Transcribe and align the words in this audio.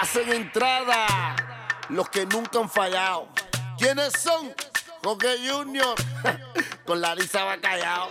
hacen 0.00 0.32
entrada 0.32 1.36
los 1.88 2.08
que 2.08 2.26
nunca 2.26 2.58
han 2.58 2.70
fallado. 2.70 3.28
¿Quiénes 3.78 4.12
son? 4.18 4.52
Jorge 5.02 5.36
Junior 5.48 5.94
con 6.84 7.00
Larisa 7.00 7.44
Bacallao. 7.44 8.10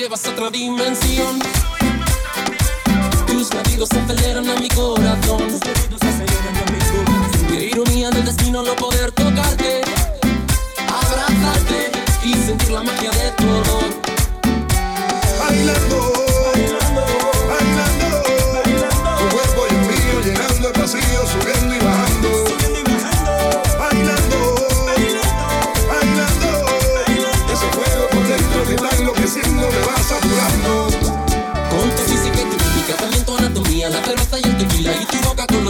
llevas 0.00 0.24
a 0.26 0.30
otra 0.30 0.50
dimensión. 0.50 1.40
Tus 3.26 3.52
latidos 3.52 3.90
aceleran 3.90 4.48
a 4.48 4.54
mi 4.54 4.68
corazón. 4.68 5.42
Qué 7.48 7.64
ironía 7.64 8.10
del 8.10 8.24
destino 8.24 8.62
no 8.62 8.76
poder 8.76 9.10
tocarte, 9.10 9.80
abrazarte 10.86 11.90
y 12.24 12.32
sentir 12.34 12.70
la 12.70 12.84
magia 12.84 13.10
de 13.10 13.30
tu 13.32 13.44
olor. 13.44 13.88
Bailando, 15.40 16.12
bailando, 17.48 18.22
tu 19.18 19.36
cuerpo 19.36 19.66
y 19.68 19.74
el 19.74 19.80
mío 19.80 20.20
llenando 20.24 20.68
el 20.68 20.80
vacío, 20.80 21.26
subiendo. 21.26 21.67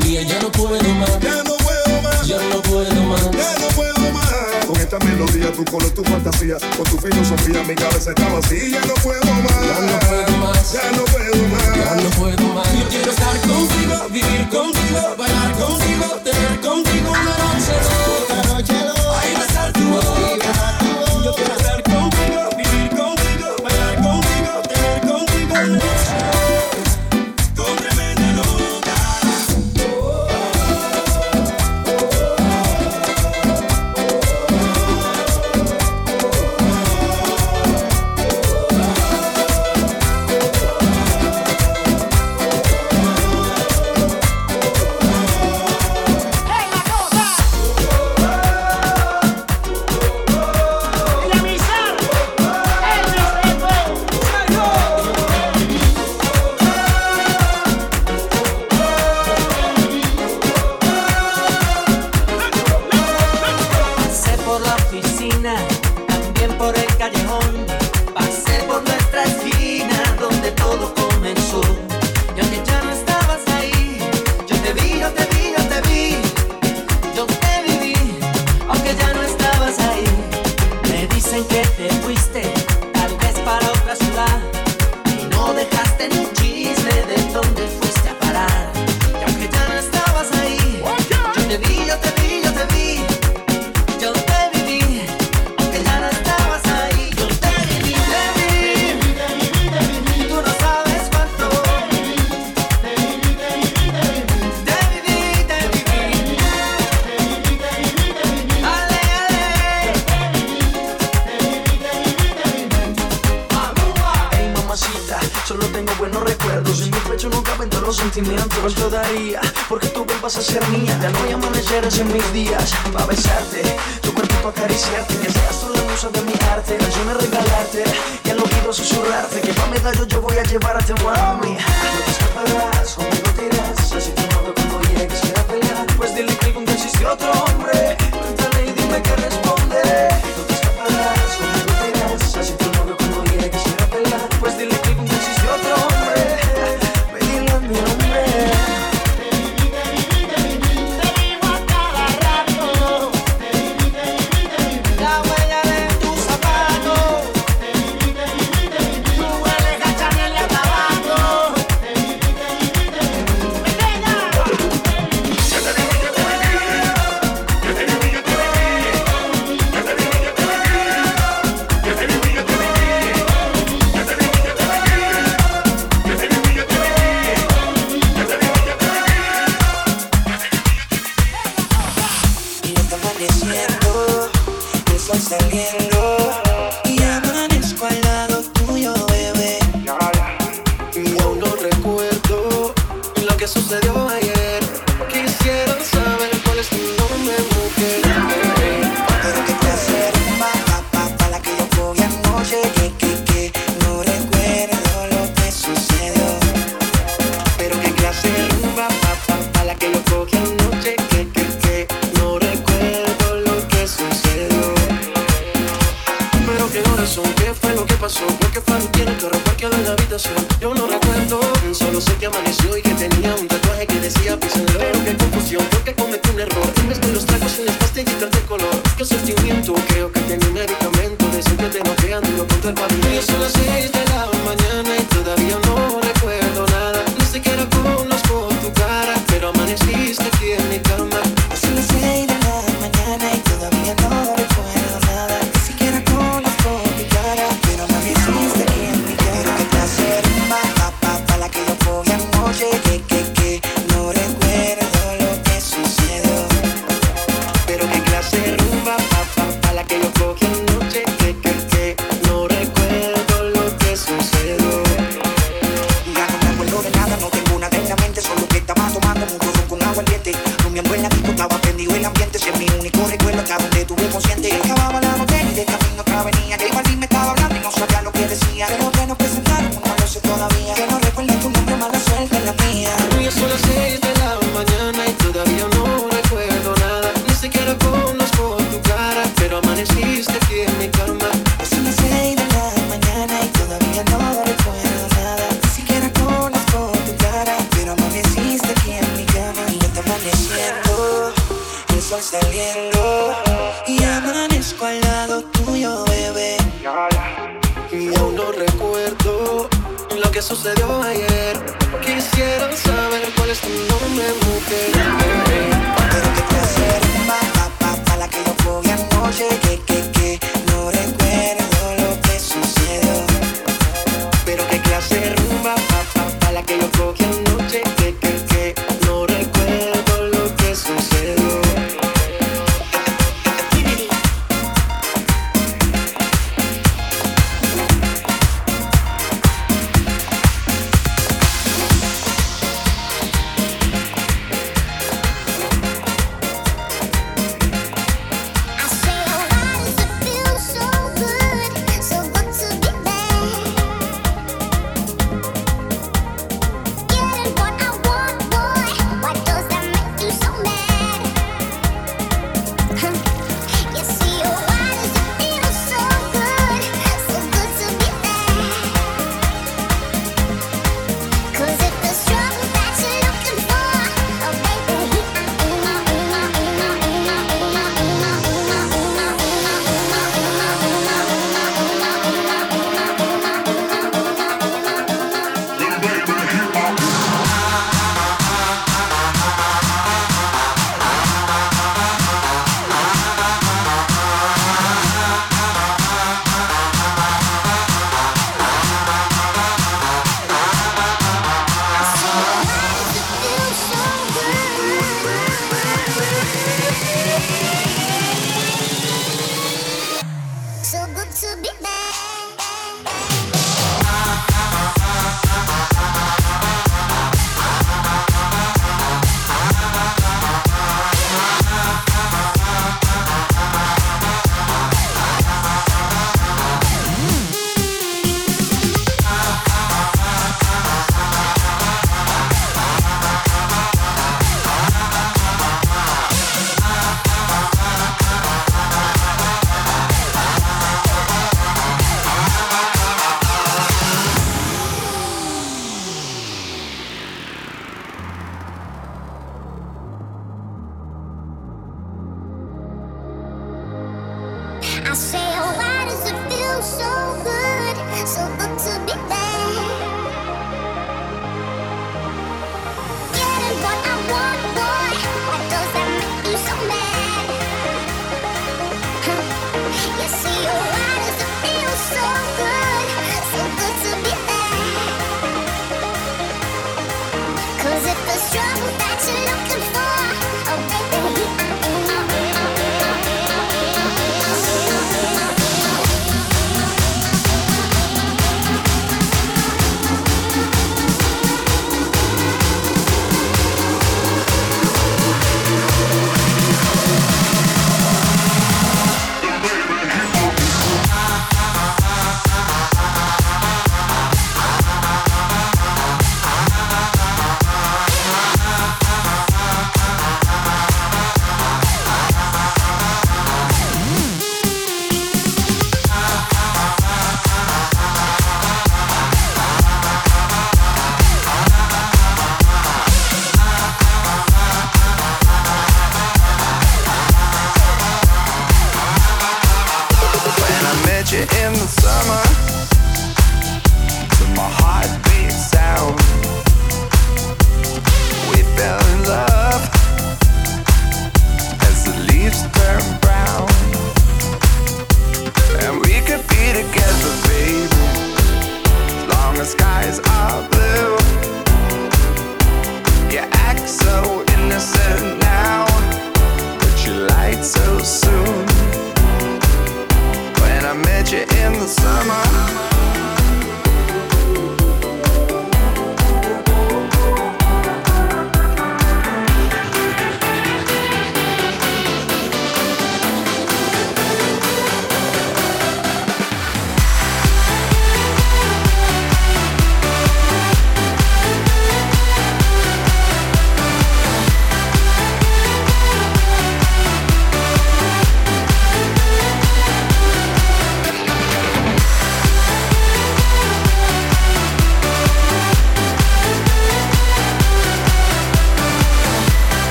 ya 0.00 0.40
no 0.40 0.50
puedo 0.50 0.94
más. 0.94 1.20
Ya 1.20 1.42
no 1.42 1.56
puedo 1.56 2.02
más. 2.02 2.26
Ya 2.26 2.38
no 2.38 2.62
puedo 2.62 3.02
más. 3.04 3.30
Ya 3.30 3.58
no 3.60 3.68
puedo 3.74 4.12
más. 4.12 4.66
Con 4.66 4.76
esta 4.76 4.98
melodía, 5.00 5.52
tu 5.52 5.64
color, 5.64 5.90
tu 5.90 6.02
fantasía, 6.04 6.56
con 6.76 6.84
tu 6.84 6.98
filosofía, 6.98 7.62
mi 7.62 7.74
cabeza 7.74 8.10
está 8.10 8.28
vacía. 8.28 8.80
Ya 8.80 8.80
no 8.86 8.94
puedo 8.94 9.20
más. 9.24 9.60
Ya 9.62 9.80
no 9.80 9.98
puedo 10.00 10.36
más. 10.38 10.72
Ya 10.72 10.90
no 10.92 11.04
puedo 11.04 11.48
más. 11.48 11.76
Ya 11.76 11.94
no 11.96 12.10
puedo 12.10 12.54
más. 12.54 12.72
Yo 12.78 12.88
quiero 12.88 13.10
estar 13.10 13.40
contigo, 13.40 14.08
vivir 14.10 14.48
contigo, 14.48 15.14
bailar 15.18 15.52
contigo, 15.52 16.20
tener 16.24 16.60
contigo 16.60 17.10
una 17.10 17.36
noche 17.38 17.74
loca. 17.84 18.34
Una 18.34 18.54
noche 18.54 18.74
loca. 18.74 18.94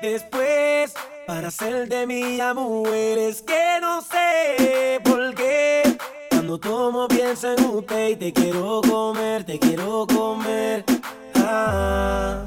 Después 0.00 0.94
para 1.26 1.48
hacer 1.48 1.88
de 1.88 2.06
mía 2.06 2.52
mujer. 2.54 3.18
Es 3.18 3.42
que 3.42 3.78
no 3.80 4.00
sé 4.02 5.00
por 5.04 5.34
qué 5.34 5.96
cuando 6.30 6.58
tomo 6.58 7.06
pienso 7.06 7.52
en 7.52 7.64
usted 7.64 8.08
y 8.08 8.16
te 8.16 8.32
quiero 8.32 8.80
comer, 8.82 9.44
te 9.44 9.58
quiero 9.58 10.06
comer. 10.06 10.84
Ah. 11.36 12.42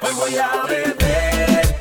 Hoy 0.00 0.12
voy 0.16 0.36
a 0.36 0.62
beber 0.68 1.77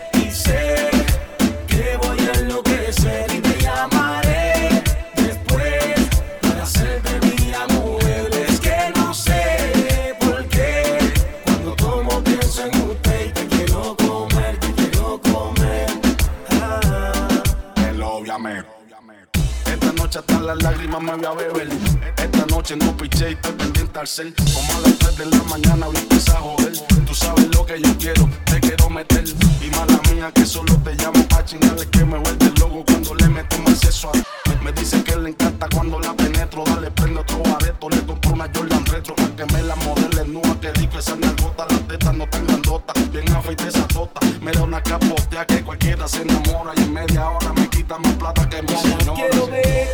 noche 20.08 20.20
hasta 20.20 20.40
las 20.40 20.64
lágrimas 20.64 21.02
me 21.02 21.16
voy 21.16 21.26
a 21.26 21.34
beber. 21.34 21.70
Esta 22.18 22.46
noche 22.46 22.78
no 22.78 22.96
piché 22.96 23.32
y 23.32 23.34
estoy 23.34 23.52
pendiente 23.54 24.00
al 24.00 24.08
cel. 24.08 24.34
Como 24.54 24.78
a 24.78 24.80
las 24.82 24.98
3 25.00 25.18
de 25.18 25.26
la 25.26 25.44
mañana 25.44 25.88
voy 25.88 25.98
a 25.98 26.32
a 26.32 26.40
joder. 26.40 26.74
Tú 27.06 27.14
sabes 27.14 27.48
lo 27.54 27.66
que 27.66 27.82
yo 27.82 27.98
quiero, 27.98 28.30
te 28.46 28.60
quiero 28.62 28.87
meter. 28.90 29.24
Y 29.62 29.70
mala 29.72 30.00
mía 30.14 30.32
que 30.34 30.46
solo 30.46 30.76
te 30.84 30.94
llamo 30.96 31.28
pa' 31.28 31.44
chingarle 31.44 31.86
que 31.88 32.06
me 32.06 32.18
vuelve 32.18 32.52
loco 32.60 32.84
cuando 32.86 33.16
le 33.16 33.28
meto 33.30 33.58
más 33.60 33.80
sexo 33.80 34.10
a 34.10 34.64
Me 34.64 34.72
dice 34.74 35.04
que 35.04 35.16
le 35.16 35.30
encanta 35.30 35.68
cuando 35.74 36.00
la 36.00 36.14
penetro. 36.14 36.64
Dale, 36.66 36.92
prende 36.92 37.20
otro 37.20 37.42
areto. 37.56 37.90
Le 37.90 38.02
compro 38.06 38.32
una 38.34 38.50
Jordan 38.54 38.86
retro 38.86 39.16
pa' 39.16 39.36
que 39.36 39.46
me 39.54 39.64
la 39.64 39.76
modele 39.78 40.26
nua. 40.28 40.60
Que 40.62 40.72
rico 40.74 41.00
esa 41.00 41.16
nalgota, 41.16 41.66
las 41.70 41.88
tetas 41.88 42.16
no 42.16 42.28
tan 42.28 42.46
grandotas. 42.48 43.12
Bien 43.12 43.30
afeite 43.36 43.68
esa 43.68 43.88
tota. 43.88 44.20
Me 44.42 44.52
da 44.52 44.64
una 44.64 44.82
capotea 44.82 45.46
que 45.46 45.64
cualquiera 45.64 46.08
se 46.08 46.22
enamora. 46.22 46.74
Y 46.78 46.82
en 46.82 46.94
media 46.94 47.30
hora 47.30 47.54
me 47.54 47.70
quita 47.70 47.98
más 48.00 48.14
plata 48.14 48.48
que 48.50 48.62
mi 48.62 48.70
señora. 48.70 49.14
Quiero 49.16 49.48
ver 49.48 49.88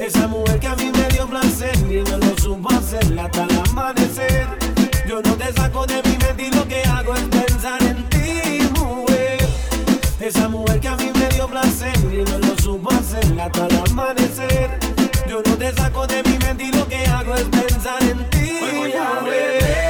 esa 0.00 0.26
mujer 0.26 0.58
que 0.58 0.66
a 0.66 0.74
mí 0.76 0.90
me 0.92 1.08
dio 1.08 1.26
placer 1.28 1.76
y 1.78 2.02
no 2.10 2.18
lo 2.18 2.36
supo 2.36 2.70
hacer 2.70 3.18
hasta 3.18 3.44
el 3.44 3.58
amanecer. 3.58 4.48
Yo 5.08 5.20
no 5.22 5.34
te 5.36 5.52
saco 5.52 5.86
de 5.86 6.02
mi 6.02 6.16
mente 6.16 6.48
y 6.48 6.50
lo 6.50 6.66
que 6.66 6.82
hago 6.84 7.14
es 7.14 7.22
pensar 7.22 7.82
en. 7.82 8.01
Esa 10.22 10.48
mujer 10.48 10.78
que 10.78 10.86
a 10.86 10.94
mí 10.94 11.10
me 11.18 11.26
dio 11.30 11.48
placer 11.48 11.92
y 12.12 12.22
no 12.22 12.38
lo 12.38 12.56
supo 12.56 12.92
hacer 12.92 13.40
hasta 13.40 13.66
el 13.66 13.76
amanecer. 13.90 14.78
Yo 15.28 15.42
no 15.44 15.56
te 15.56 15.72
saco 15.72 16.06
de 16.06 16.22
mi 16.22 16.38
mente 16.38 16.62
y 16.62 16.72
lo 16.72 16.86
que 16.86 17.04
hago 17.06 17.34
es 17.34 17.42
pensar 17.46 18.00
en 18.04 18.30
ti. 18.30 18.60
Hoy 18.62 18.76
voy 18.78 18.92
a 18.92 19.20
beber 19.24 19.81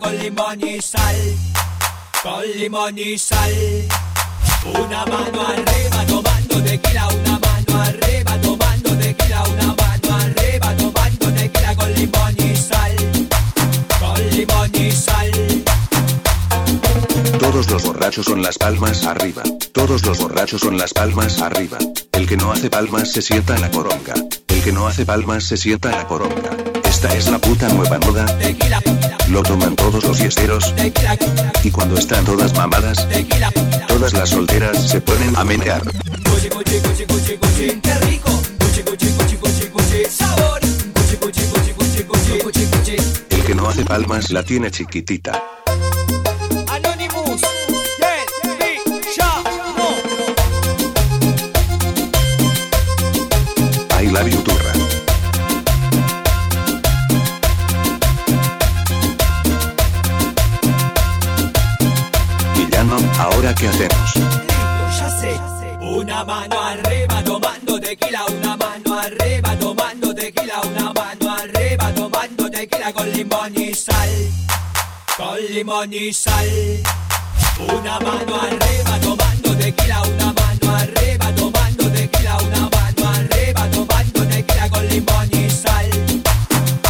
Con 0.00 0.18
limón 0.18 0.60
y 0.60 0.80
sal, 0.82 1.16
con 2.20 2.42
limón 2.58 2.98
y 2.98 3.16
sal. 3.16 3.52
Una 4.64 5.06
mano 5.06 5.46
arriba 5.46 6.04
tomando 6.06 6.60
de 6.60 6.70
tequila, 6.78 7.08
una 7.08 7.38
mano 7.38 7.80
arriba 7.80 8.40
tomando 8.40 8.94
de 8.96 9.14
tequila, 9.14 9.42
una 9.44 9.66
mano 9.68 10.16
arriba 10.16 10.76
tomando 10.76 11.26
de 11.30 11.48
tequila 11.48 11.76
con 11.76 11.94
limón 11.94 12.36
y 12.38 12.56
sal, 12.56 12.96
con 14.00 14.30
limón 14.30 14.70
y 14.74 14.90
sal. 14.90 15.30
Todos 17.38 17.70
los 17.70 17.82
borrachos 17.84 18.26
son 18.26 18.42
las 18.42 18.58
palmas 18.58 19.04
arriba. 19.04 19.42
Todos 19.72 20.04
los 20.04 20.18
borrachos 20.18 20.60
son 20.60 20.76
las 20.76 20.92
palmas 20.92 21.40
arriba. 21.40 21.78
El 22.12 22.26
que 22.26 22.36
no 22.36 22.50
hace 22.50 22.68
palmas 22.68 23.12
se 23.12 23.22
sienta 23.22 23.54
en 23.54 23.60
la 23.60 23.70
poronga. 23.70 24.14
El 24.48 24.62
que 24.62 24.72
no 24.72 24.88
hace 24.88 25.06
palmas 25.06 25.44
se 25.44 25.56
sienta 25.56 25.90
en 25.90 25.98
la 25.98 26.08
poronga. 26.08 26.73
Esta 26.94 27.12
es 27.16 27.28
la 27.28 27.40
puta 27.40 27.68
nueva 27.70 27.98
moda. 27.98 28.24
Lo 29.28 29.42
toman 29.42 29.74
todos 29.74 30.04
los 30.04 30.16
tequila, 30.16 31.18
Y 31.64 31.70
cuando 31.72 31.98
están 31.98 32.24
todas 32.24 32.54
mamadas, 32.54 33.08
todas 33.88 34.12
las 34.12 34.30
solteras 34.30 34.90
se 34.90 35.00
ponen 35.00 35.34
a 35.36 35.42
menear. 35.42 35.82
Qué 37.82 37.94
rico. 38.06 38.30
Sabor. 40.08 40.60
El 43.28 43.42
que 43.44 43.54
no 43.56 43.68
hace 43.68 43.84
palmas 43.84 44.30
la 44.30 44.44
tiene 44.44 44.70
chiquitita. 44.70 45.63
¿Ahora 63.44 63.54
qué 63.54 63.68
hacemos? 63.68 64.14
Ya 64.98 65.10
sé. 65.20 65.40
Una 65.80 66.24
mano 66.24 66.60
arriba 66.62 67.22
tomando 67.24 67.78
tequila, 67.78 68.24
una 68.26 68.56
mano 68.56 68.98
arriba 68.98 69.58
tomando 69.58 70.14
tequila, 70.14 70.60
una 70.62 70.92
mano 70.92 71.30
arriba 71.30 71.92
tomando 71.94 72.50
tequila 72.50 72.92
con 72.92 73.10
limón 73.10 73.52
y 73.54 73.74
sal. 73.74 74.10
Con 75.16 75.38
limón 75.50 75.92
y 75.92 76.12
sal. 76.12 76.48
Una 77.58 78.00
mano 78.00 78.40
arriba 78.40 79.00
tomando 79.00 79.56
tequila, 79.56 80.02
una 80.02 80.32
mano 80.32 80.76
arriba 80.76 81.34
tomando 81.34 81.90
tequila, 81.90 82.38
una 82.38 82.60
mano 82.70 83.08
arriba 83.10 83.70
tomando 83.70 84.26
tequila 84.26 84.70
con 84.70 84.88
limón 84.88 85.28
y 85.32 85.50
sal. 85.50 85.90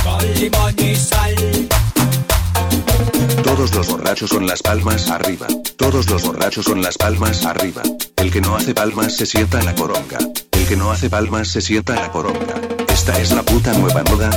Con 0.05 0.35
limón 0.35 0.75
y 0.79 0.95
sal. 0.95 1.35
Todos 3.43 3.75
los 3.75 3.89
borrachos 3.89 4.31
con 4.31 4.47
las 4.47 4.63
palmas 4.63 5.11
arriba. 5.11 5.49
Todos 5.77 6.09
los 6.09 6.23
borrachos 6.23 6.67
con 6.67 6.83
las 6.83 6.97
palmas 6.97 7.45
arriba. 7.45 7.83
El 8.17 8.31
que 8.31 8.41
no 8.41 8.57
hace 8.57 8.75
palmas 8.75 9.17
se 9.17 9.27
sienta 9.27 9.59
en 9.59 9.67
la 9.67 9.75
coronga. 9.75 10.19
El 10.53 10.67
que 10.67 10.77
no 10.77 10.91
hace 10.91 11.11
palmas 11.11 11.49
se 11.49 11.61
sienta 11.61 11.95
en 11.95 12.01
la 12.01 12.11
coronga. 12.11 12.55
Esta 12.89 13.19
es 13.21 13.33
la 13.33 13.43
puta 13.43 13.73
nueva 13.75 14.03
moda. 14.05 14.31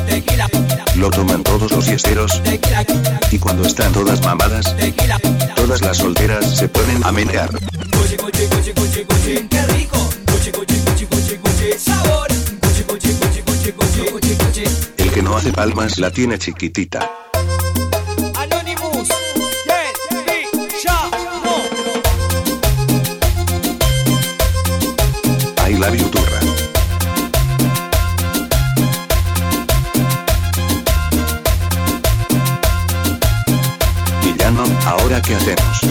Lo 0.95 1.09
toman 1.09 1.43
todos 1.43 1.71
los 1.71 1.85
tequila, 1.85 2.85
Y 3.31 3.37
cuando 3.37 3.63
están 3.67 3.91
todas 3.93 4.21
mamadas, 4.21 4.75
todas 5.55 5.81
las 5.81 5.97
solteras 5.97 6.57
se 6.57 6.67
ponen 6.67 7.03
a 7.03 7.11
menear. 7.11 7.49
El 14.97 15.11
que 15.11 15.21
no 15.21 15.37
hace 15.37 15.51
palmas 15.51 15.97
la 15.99 16.11
tiene 16.11 16.39
chiquitita. 16.39 17.26
You 25.77 26.09
turra. 26.09 26.39
¿ahora 34.85 35.21
qué 35.21 35.35
hacemos? 35.35 35.81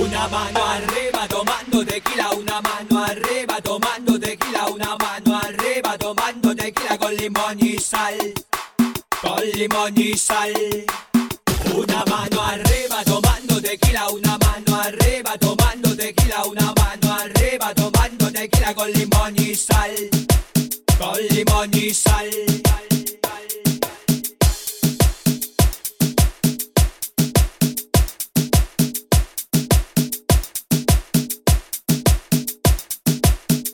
Una 0.00 0.28
mano 0.28 0.64
arriba 0.64 1.26
tomando 1.28 1.84
tequila, 1.84 2.30
una 2.30 2.60
mano 2.62 3.04
arriba 3.04 3.60
tomando 3.60 4.20
tequila, 4.20 4.66
una 4.68 4.96
mano 4.96 5.40
arriba 5.42 5.98
tomando 5.98 6.54
tequila 6.54 6.96
con 6.96 7.16
limón 7.16 7.58
y 7.58 7.78
sal. 7.78 8.32
Con 9.20 9.44
limón 9.54 9.98
y 9.98 10.16
sal. 10.16 10.52
Una 11.74 12.04
mano 12.04 12.42
arriba 12.42 13.02
tomando 13.04 13.60
tequila, 13.60 14.08
una 14.10 14.38
mano 14.38 14.80
arriba 14.80 15.13
con 18.74 18.90
limón 18.92 19.34
y 19.36 19.54
sal. 19.54 19.90
Con 20.98 21.18
limón 21.30 21.70
y 21.74 21.94
sal. 21.94 22.53